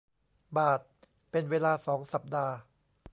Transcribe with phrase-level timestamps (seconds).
[0.57, 0.79] บาท
[1.31, 2.55] เป็นเวลา สอง สัปดาห์